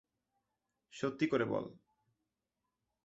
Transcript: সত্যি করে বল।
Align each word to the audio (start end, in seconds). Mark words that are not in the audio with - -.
সত্যি 0.93 1.25
করে 1.27 1.45
বল। 1.45 1.65